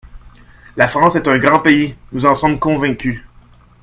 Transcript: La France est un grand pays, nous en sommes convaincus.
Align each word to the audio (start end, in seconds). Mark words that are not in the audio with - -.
La 0.77 0.87
France 0.87 1.15
est 1.15 1.27
un 1.27 1.37
grand 1.37 1.59
pays, 1.59 1.95
nous 2.11 2.25
en 2.25 2.33
sommes 2.33 2.57
convaincus. 2.57 3.21